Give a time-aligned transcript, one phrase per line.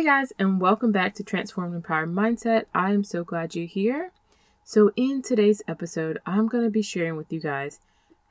[0.00, 2.64] Hey guys, and welcome back to Transformed Empowered Mindset.
[2.74, 4.12] I am so glad you're here.
[4.64, 7.80] So, in today's episode, I'm going to be sharing with you guys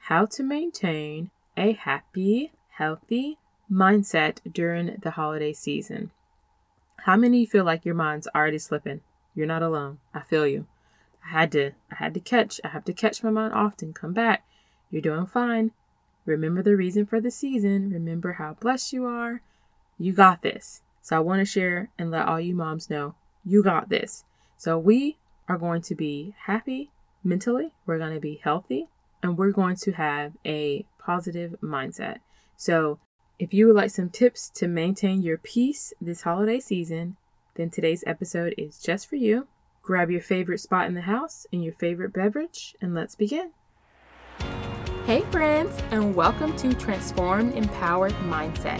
[0.08, 3.38] how to maintain a happy, healthy
[3.72, 6.10] mindset during the holiday season.
[7.06, 9.02] How many feel like your mind's already slipping?
[9.36, 10.00] You're not alone.
[10.12, 10.66] I feel you.
[11.24, 12.60] I had to I had to catch.
[12.64, 13.94] I have to catch my mind often.
[13.94, 14.44] Come back.
[14.90, 15.70] You're doing fine.
[16.26, 17.92] Remember the reason for the season.
[17.92, 19.44] Remember how blessed you are.
[20.00, 20.82] You got this.
[21.10, 24.26] So I want to share and let all you moms know you got this.
[24.58, 26.92] So we are going to be happy
[27.24, 28.90] mentally, we're going to be healthy,
[29.24, 32.18] and we're going to have a positive mindset.
[32.58, 33.00] So
[33.40, 37.18] if you would like some tips to maintain your peace this holiday season,
[37.56, 39.48] then today's episode is just for you.
[39.82, 43.54] Grab your favorite spot in the house and your favorite beverage, and let's begin.
[45.08, 48.80] Hey, friends, and welcome to Transformed Empowered Mindset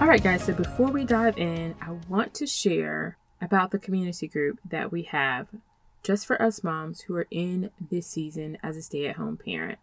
[0.00, 4.60] Alright, guys, so before we dive in, I want to share about the community group
[4.64, 5.48] that we have
[6.04, 9.80] just for us moms who are in this season as a stay at home parent.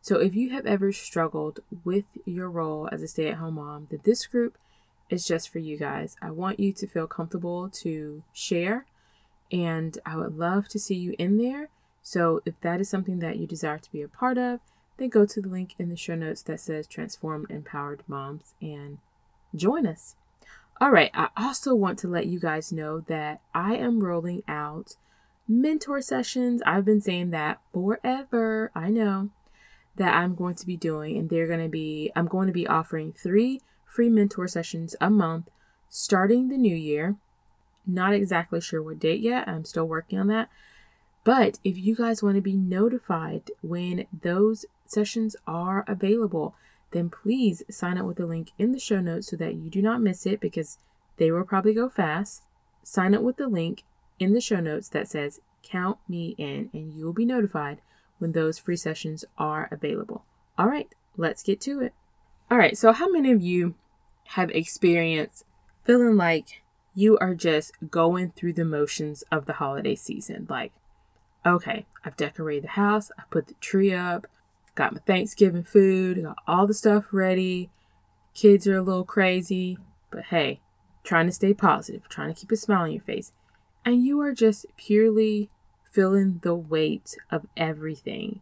[0.00, 3.86] So, if you have ever struggled with your role as a stay at home mom,
[3.88, 4.58] then this group
[5.08, 6.16] is just for you guys.
[6.20, 8.84] I want you to feel comfortable to share,
[9.52, 11.68] and I would love to see you in there.
[12.02, 14.58] So, if that is something that you desire to be a part of,
[14.96, 18.98] then go to the link in the show notes that says Transformed Empowered Moms and
[19.54, 20.16] join us.
[20.80, 24.96] All right, I also want to let you guys know that I am rolling out
[25.46, 26.62] mentor sessions.
[26.66, 28.70] I've been saying that forever.
[28.74, 29.30] I know
[29.96, 32.66] that I'm going to be doing, and they're going to be, I'm going to be
[32.66, 35.50] offering three free mentor sessions a month
[35.88, 37.16] starting the new year.
[37.86, 39.46] Not exactly sure what date yet.
[39.46, 40.48] I'm still working on that.
[41.24, 46.54] But if you guys want to be notified when those sessions are available,
[46.92, 49.82] then please sign up with the link in the show notes so that you do
[49.82, 50.78] not miss it because
[51.16, 52.42] they will probably go fast.
[52.82, 53.84] Sign up with the link
[54.18, 57.80] in the show notes that says Count Me In, and you will be notified
[58.18, 60.24] when those free sessions are available.
[60.58, 61.92] All right, let's get to it.
[62.50, 63.74] All right, so how many of you
[64.28, 65.44] have experienced
[65.84, 66.62] feeling like
[66.94, 70.46] you are just going through the motions of the holiday season?
[70.48, 70.72] Like,
[71.46, 74.26] okay, I've decorated the house, I put the tree up,
[74.74, 77.70] Got my Thanksgiving food, got all the stuff ready.
[78.34, 79.76] Kids are a little crazy,
[80.10, 80.60] but hey,
[81.04, 83.32] trying to stay positive, trying to keep a smile on your face.
[83.84, 85.50] And you are just purely
[85.90, 88.40] feeling the weight of everything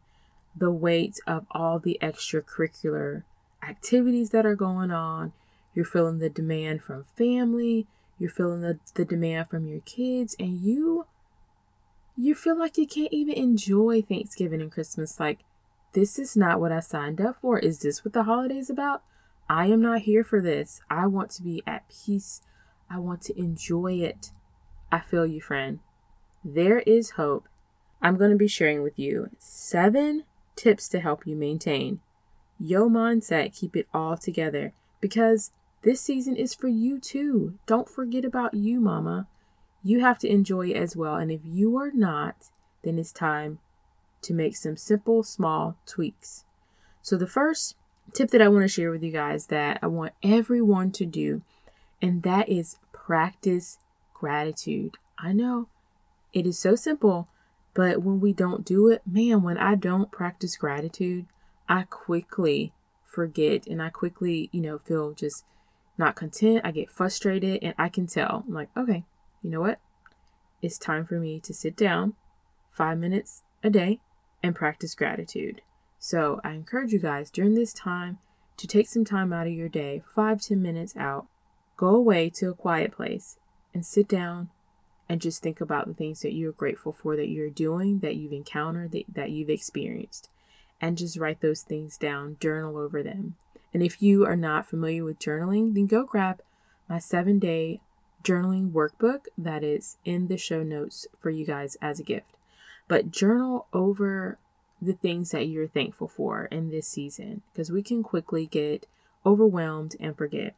[0.54, 3.22] the weight of all the extracurricular
[3.62, 5.32] activities that are going on.
[5.74, 7.86] You're feeling the demand from family,
[8.18, 11.06] you're feeling the, the demand from your kids, and you
[12.16, 15.38] you feel like you can't even enjoy Thanksgiving and Christmas like
[15.92, 17.58] this is not what I signed up for.
[17.58, 19.02] Is this what the holidays about?
[19.48, 20.80] I am not here for this.
[20.88, 22.42] I want to be at peace.
[22.88, 24.30] I want to enjoy it.
[24.92, 25.80] I feel you, friend.
[26.44, 27.48] There is hope.
[28.00, 30.24] I'm going to be sharing with you seven
[30.56, 32.00] tips to help you maintain
[32.58, 35.50] your mindset, keep it all together because
[35.82, 37.58] this season is for you too.
[37.66, 39.26] Don't forget about you, mama.
[39.82, 41.16] You have to enjoy it as well.
[41.16, 42.50] And if you are not,
[42.84, 43.58] then it's time
[44.22, 46.44] to make some simple, small tweaks.
[47.02, 47.76] So, the first
[48.12, 51.42] tip that I want to share with you guys that I want everyone to do,
[52.02, 53.78] and that is practice
[54.14, 54.96] gratitude.
[55.18, 55.68] I know
[56.32, 57.28] it is so simple,
[57.74, 61.26] but when we don't do it, man, when I don't practice gratitude,
[61.68, 62.72] I quickly
[63.04, 65.44] forget and I quickly, you know, feel just
[65.98, 66.62] not content.
[66.64, 69.04] I get frustrated and I can tell, I'm like, okay,
[69.42, 69.80] you know what?
[70.62, 72.14] It's time for me to sit down
[72.70, 74.00] five minutes a day
[74.42, 75.62] and practice gratitude.
[75.98, 78.18] So I encourage you guys during this time
[78.56, 81.26] to take some time out of your day, five, ten minutes out,
[81.76, 83.36] go away to a quiet place
[83.74, 84.48] and sit down
[85.08, 88.32] and just think about the things that you're grateful for that you're doing, that you've
[88.32, 90.30] encountered, that, that you've experienced.
[90.80, 93.34] And just write those things down, journal over them.
[93.74, 96.40] And if you are not familiar with journaling, then go grab
[96.88, 97.80] my seven day
[98.22, 102.36] journaling workbook that is in the show notes for you guys as a gift
[102.90, 104.36] but journal over
[104.82, 108.84] the things that you're thankful for in this season because we can quickly get
[109.24, 110.56] overwhelmed and forget.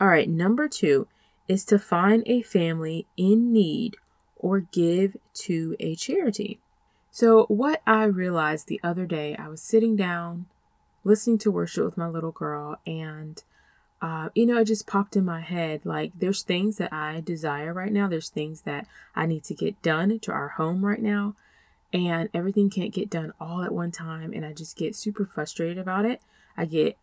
[0.00, 1.06] All right, number two
[1.46, 3.96] is to find a family in need
[4.36, 6.58] or give to a charity.
[7.12, 10.46] So, what I realized the other day, I was sitting down
[11.04, 13.40] listening to worship with my little girl, and
[14.02, 17.72] uh, you know, it just popped in my head like there's things that I desire
[17.72, 21.36] right now, there's things that I need to get done to our home right now,
[21.92, 25.78] and everything can't get done all at one time, and I just get super frustrated
[25.78, 26.20] about it.
[26.56, 26.96] I get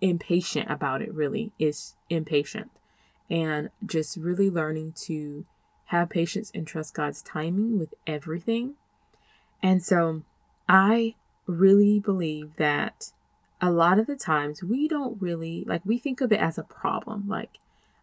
[0.00, 2.70] impatient about it, really, is impatient,
[3.28, 5.46] and just really learning to
[5.86, 8.74] have patience and trust God's timing with everything.
[9.62, 10.22] And so
[10.68, 11.14] I
[11.46, 13.12] really believe that
[13.60, 16.62] a lot of the times we don't really like we think of it as a
[16.62, 17.24] problem.
[17.28, 17.58] Like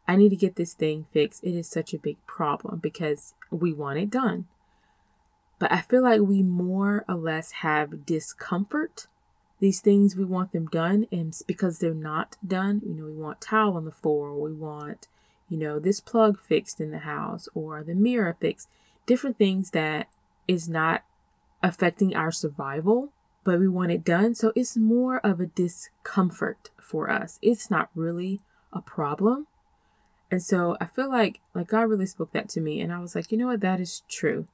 [0.08, 1.44] i need to get this thing fixed.
[1.44, 4.48] It is such a big problem because we want it done
[5.62, 9.06] but i feel like we more or less have discomfort
[9.60, 13.40] these things we want them done and because they're not done you know we want
[13.40, 15.08] towel on the floor we want
[15.48, 18.68] you know this plug fixed in the house or the mirror fixed
[19.06, 20.08] different things that
[20.48, 21.04] is not
[21.62, 23.12] affecting our survival
[23.44, 24.36] but we want it done.
[24.36, 27.40] So it's more of a discomfort for us.
[27.42, 28.40] It's not really
[28.72, 29.48] a problem.
[30.30, 33.16] And so I feel like like God really spoke that to me and I was
[33.16, 34.48] like, you know what, that is true.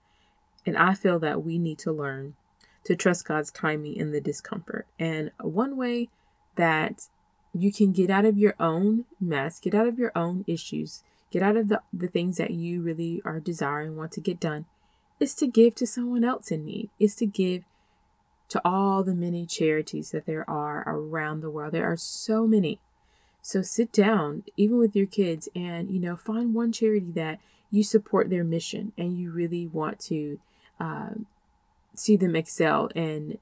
[0.66, 2.36] And I feel that we need to learn
[2.86, 4.88] to trust God's timing in the discomfort.
[4.98, 6.10] And one way
[6.56, 7.08] that
[7.54, 11.42] you can get out of your own mess, get out of your own issues, get
[11.42, 14.66] out of the, the things that you really are desiring, want to get done,
[15.20, 17.64] is to give to someone else in need, is to give
[18.50, 21.74] to all the many charities that there are around the world.
[21.74, 22.80] There are so many.
[23.42, 27.40] So sit down, even with your kids, and you know, find one charity that
[27.72, 30.40] you support their mission and you really want to
[30.80, 31.10] uh,
[31.94, 33.38] see them excel and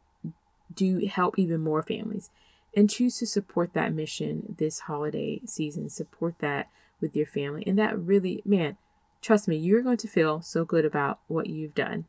[0.73, 2.29] do help even more families.
[2.75, 5.89] And choose to support that mission this holiday season.
[5.89, 6.69] Support that
[6.99, 7.63] with your family.
[7.65, 8.75] And that really, man,
[9.21, 12.05] trust me, you're going to feel so good about what you've done.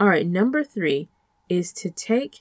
[0.00, 1.08] All right, number three
[1.48, 2.40] is to take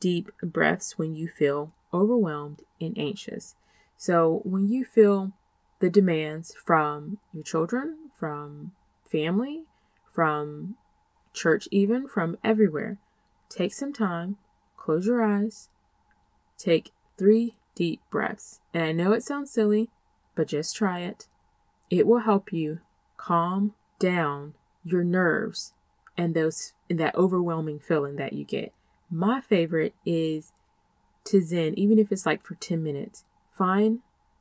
[0.00, 3.54] deep breaths when you feel overwhelmed and anxious.
[3.96, 5.32] So, when you feel
[5.78, 8.72] the demands from your children, from
[9.04, 9.64] family,
[10.12, 10.76] from
[11.32, 12.98] church, even from everywhere,
[13.48, 14.36] take some time,
[14.76, 15.68] close your eyes,
[16.58, 18.60] take three deep breaths.
[18.72, 19.90] And I know it sounds silly,
[20.34, 21.26] but just try it.
[21.90, 22.80] It will help you
[23.16, 24.54] calm down
[24.84, 25.72] your nerves
[26.16, 28.72] and those in that overwhelming feeling that you get.
[29.10, 30.52] My favorite is
[31.24, 33.24] to zen, even if it's like for 10 minutes.
[33.56, 34.00] Find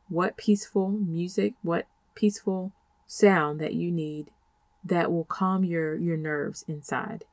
[0.09, 2.71] what peaceful music, what peaceful
[3.07, 4.31] sound that you need
[4.83, 7.25] that will calm your your nerves inside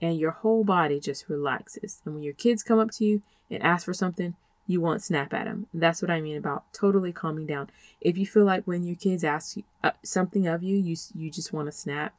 [0.00, 2.00] and your whole body just relaxes.
[2.04, 4.34] And when your kids come up to you and ask for something,
[4.66, 5.66] you won't snap at them.
[5.72, 7.70] That's what I mean about totally calming down.
[8.00, 11.30] If you feel like when your kids ask you, uh, something of you, you you
[11.30, 12.14] just want to snap,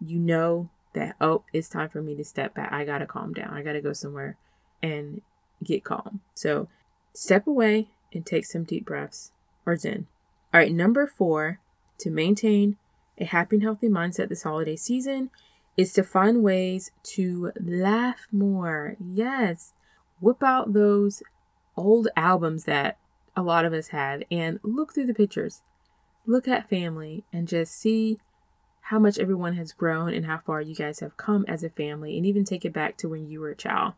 [0.00, 3.52] you know that oh it's time for me to step back i gotta calm down
[3.54, 4.36] i gotta go somewhere
[4.82, 5.22] and
[5.64, 6.68] get calm so
[7.14, 9.32] step away and take some deep breaths
[9.64, 10.06] or zen
[10.52, 11.60] all right number four
[12.02, 12.76] to maintain
[13.18, 15.30] a happy and healthy mindset this holiday season
[15.76, 19.72] is to find ways to laugh more yes
[20.20, 21.22] whip out those
[21.76, 22.98] old albums that
[23.34, 25.62] a lot of us have and look through the pictures
[26.26, 28.18] look at family and just see
[28.86, 32.16] how much everyone has grown and how far you guys have come as a family,
[32.16, 33.94] and even take it back to when you were a child.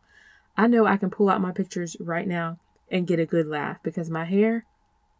[0.55, 2.59] I know I can pull out my pictures right now
[2.89, 4.65] and get a good laugh because my hair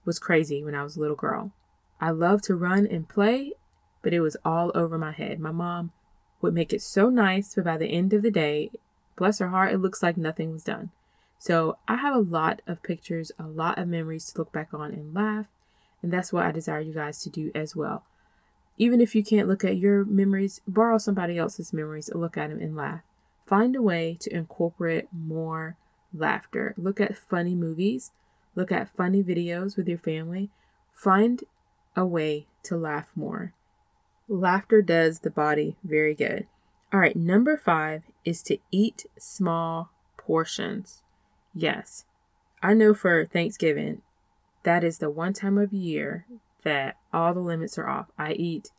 [0.06, 1.52] was crazy when I was a little girl.
[2.00, 3.54] I loved to run and play,
[4.02, 5.40] but it was all over my head.
[5.40, 5.92] My mom
[6.42, 8.72] would make it so nice, but by the end of the day,
[9.16, 10.92] bless her heart, it looks like nothing was done.
[11.38, 14.92] So I have a lot of pictures, a lot of memories to look back on
[14.92, 15.48] and laugh,
[16.02, 18.04] and that's what I desire you guys to do as well.
[18.78, 22.60] Even if you can't look at your memories, borrow somebody else's memories look at them
[22.60, 23.02] and laugh.
[23.46, 25.78] Find a way to incorporate more
[26.14, 26.74] laughter.
[26.78, 28.12] Look at funny movies,
[28.56, 30.50] look at funny videos with your family.
[30.94, 31.44] Find
[31.96, 33.54] a way to laugh more.
[34.28, 36.48] Laughter does the body very good.
[36.92, 41.04] All right, number five is to eat small portions.
[41.54, 42.06] Yes,
[42.62, 44.02] I know for Thanksgiving,
[44.64, 46.26] that is the one time of year
[46.64, 48.08] that all the limits are off.
[48.18, 48.72] I eat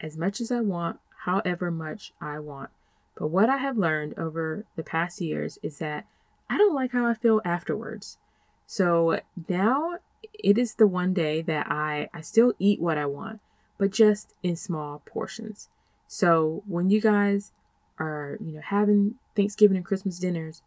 [0.00, 2.70] as much as I want, however much I want.
[3.16, 6.06] But what I have learned over the past years is that
[6.50, 8.18] I don't like how I feel afterwards.
[8.66, 9.98] So now
[10.34, 13.40] it is the one day that I, I still eat what I want,
[13.78, 15.68] but just in small portions.
[16.06, 17.52] So when you guys
[17.98, 20.62] are, you know, having Thanksgiving and Christmas dinners,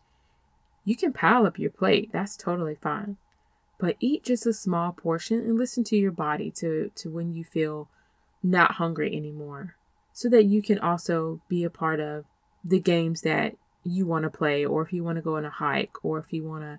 [0.85, 2.09] you can pile up your plate.
[2.11, 3.17] That's totally fine.
[3.79, 7.43] but eat just a small portion and listen to your body to, to when you
[7.43, 7.89] feel
[8.43, 9.75] not hungry anymore
[10.13, 12.25] so that you can also be a part of
[12.63, 15.49] the games that you want to play or if you want to go on a
[15.49, 16.77] hike or if you want to,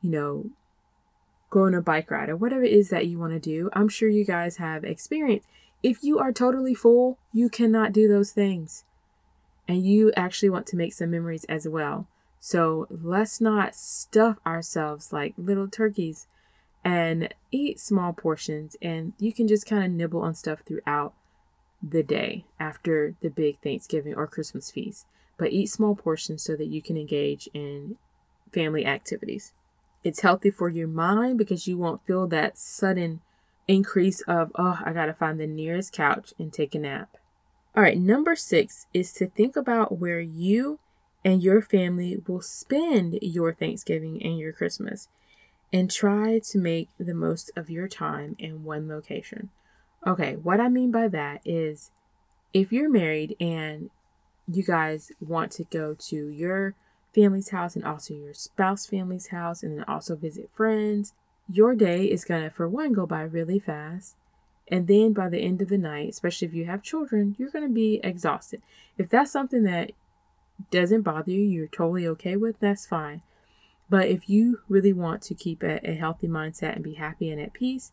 [0.00, 0.46] you know,
[1.50, 3.70] go on a bike ride or whatever it is that you want to do.
[3.72, 5.44] I'm sure you guys have experience.
[5.82, 8.84] If you are totally full, you cannot do those things.
[9.66, 12.06] And you actually want to make some memories as well.
[12.40, 16.26] So let's not stuff ourselves like little turkeys
[16.84, 18.76] and eat small portions.
[18.80, 21.14] And you can just kind of nibble on stuff throughout
[21.82, 25.06] the day after the big Thanksgiving or Christmas feast.
[25.36, 27.96] But eat small portions so that you can engage in
[28.52, 29.52] family activities.
[30.04, 33.20] It's healthy for your mind because you won't feel that sudden
[33.66, 37.16] increase of, oh, I got to find the nearest couch and take a nap.
[37.76, 40.80] All right, number six is to think about where you
[41.24, 45.08] and your family will spend your Thanksgiving and your Christmas
[45.72, 49.50] and try to make the most of your time in one location.
[50.06, 51.90] Okay, what I mean by that is
[52.54, 53.90] if you're married and
[54.46, 56.74] you guys want to go to your
[57.18, 61.14] family's house and also your spouse family's house and then also visit friends,
[61.50, 64.14] your day is going to, for one, go by really fast.
[64.68, 67.66] And then by the end of the night, especially if you have children, you're going
[67.66, 68.62] to be exhausted.
[68.96, 69.92] If that's something that
[70.70, 73.22] doesn't bother you, you're totally okay with, that's fine.
[73.90, 77.40] But if you really want to keep a, a healthy mindset and be happy and
[77.40, 77.90] at peace,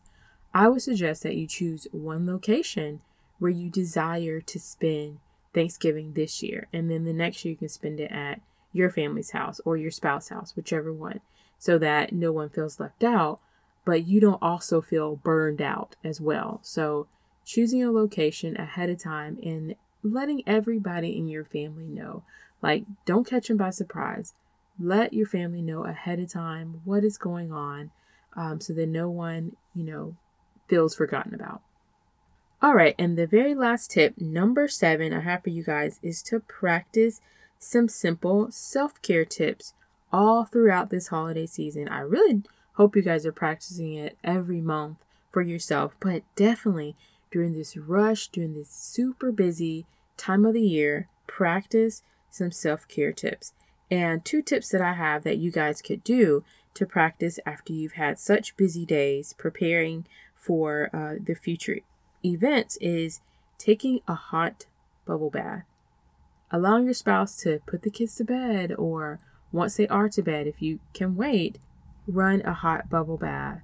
[0.54, 3.00] I would suggest that you choose one location
[3.38, 5.18] where you desire to spend
[5.52, 6.68] Thanksgiving this year.
[6.72, 8.40] And then the next year you can spend it at
[8.76, 11.20] your family's house or your spouse's house, whichever one,
[11.58, 13.40] so that no one feels left out,
[13.84, 16.60] but you don't also feel burned out as well.
[16.62, 17.06] So
[17.44, 22.22] choosing a location ahead of time and letting everybody in your family know.
[22.62, 24.34] Like, don't catch them by surprise.
[24.78, 27.90] Let your family know ahead of time what is going on
[28.36, 30.16] um, so that no one, you know,
[30.68, 31.62] feels forgotten about.
[32.62, 36.22] All right, and the very last tip, number seven, I have for you guys is
[36.24, 37.20] to practice
[37.66, 39.74] some simple self care tips
[40.12, 41.88] all throughout this holiday season.
[41.88, 42.42] I really
[42.74, 44.98] hope you guys are practicing it every month
[45.32, 46.96] for yourself, but definitely
[47.30, 49.84] during this rush, during this super busy
[50.16, 53.52] time of the year, practice some self care tips.
[53.90, 56.44] And two tips that I have that you guys could do
[56.74, 61.80] to practice after you've had such busy days preparing for uh, the future
[62.24, 63.20] events is
[63.58, 64.66] taking a hot
[65.04, 65.64] bubble bath
[66.50, 69.20] allowing your spouse to put the kids to bed or
[69.52, 71.58] once they are to bed, if you can wait,
[72.06, 73.62] run a hot bubble bath,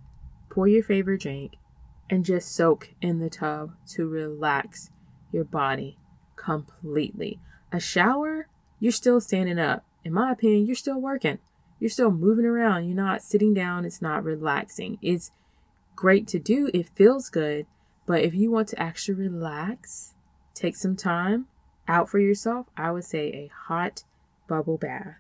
[0.49, 1.53] pour your favorite drink,
[2.11, 4.91] and just soak in the tub to relax
[5.33, 5.99] your body
[6.37, 7.41] completely.
[7.73, 8.49] A shower,
[8.81, 9.85] you're still standing up.
[10.05, 11.39] In my opinion, you're still working.
[11.79, 12.87] You're still moving around.
[12.87, 13.85] You're not sitting down.
[13.85, 14.99] It's not relaxing.
[15.03, 15.31] It's
[15.97, 16.71] great to do.
[16.75, 17.67] It feels good.
[18.07, 20.15] But if you want to actually relax,
[20.55, 21.47] take some time,
[21.89, 24.05] out for yourself, I would say a hot
[24.49, 25.17] bubble bath.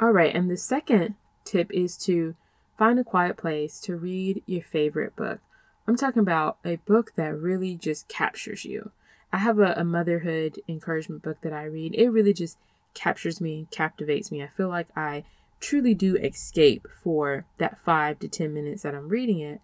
[0.00, 2.34] All right, and the second tip is to
[2.78, 5.40] find a quiet place to read your favorite book.
[5.88, 8.90] I'm talking about a book that really just captures you.
[9.32, 11.94] I have a, a motherhood encouragement book that I read.
[11.94, 12.58] It really just
[12.94, 14.42] captures me captivates me.
[14.42, 15.24] I feel like I
[15.60, 19.60] truly do escape for that five to 10 minutes that I'm reading it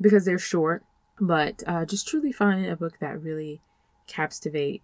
[0.00, 0.84] because they're short,
[1.20, 3.60] but uh, just truly finding a book that really
[4.06, 4.82] captivate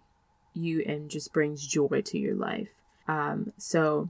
[0.53, 2.69] you and just brings joy to your life.
[3.07, 4.09] Um, so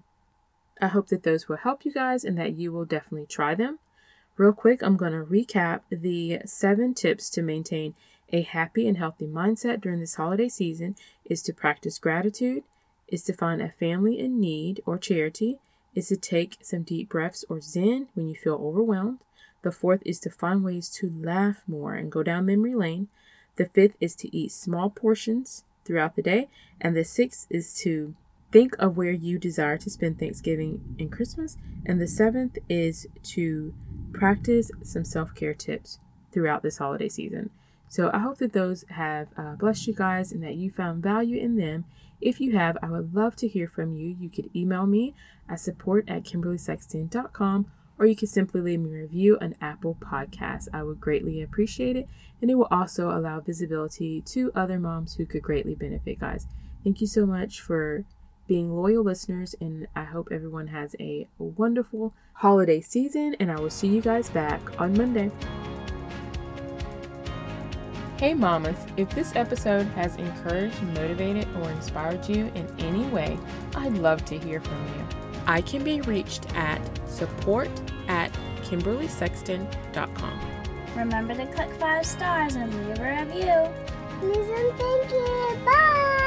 [0.82, 3.80] I hope that those will help you guys and that you will definitely try them.
[4.36, 7.94] Real quick, I'm going to recap the seven tips to maintain
[8.30, 12.64] a happy and healthy mindset during this holiday season is to practice gratitude,
[13.08, 15.60] is to find a family in need or charity,
[15.94, 19.20] is to take some deep breaths or zen when you feel overwhelmed.
[19.62, 23.08] The fourth is to find ways to laugh more and go down memory lane.
[23.56, 26.50] The fifth is to eat small portions throughout the day.
[26.80, 28.16] And the sixth is to
[28.52, 31.58] think of where you desire to spend Thanksgiving and Christmas.
[31.86, 33.74] And the seventh is to
[34.14, 36.00] practice some self care tips
[36.32, 37.50] throughout this holiday season.
[37.90, 41.40] So I hope that those have uh, blessed you guys and that you found value
[41.40, 41.86] in them.
[42.20, 44.16] If you have, I would love to hear from you.
[44.20, 45.14] You could email me
[45.48, 50.68] at support at kimberlysexton.com or you can simply leave me a review on Apple Podcasts.
[50.74, 52.08] I would greatly appreciate it,
[52.42, 56.48] and it will also allow visibility to other moms who could greatly benefit, guys.
[56.84, 58.06] Thank you so much for
[58.46, 63.70] being loyal listeners, and I hope everyone has a wonderful holiday season, and I will
[63.70, 65.32] see you guys back on Monday.
[68.20, 73.38] Hey, mamas, if this episode has encouraged, motivated, or inspired you in any way,
[73.76, 75.23] I'd love to hear from you.
[75.46, 77.70] I can be reached at support
[78.08, 78.32] at
[78.64, 80.40] KimberlySexton.com.
[80.96, 83.74] Remember to click five stars and leave a review.
[84.20, 85.66] Please and thank you.
[85.66, 86.23] Bye.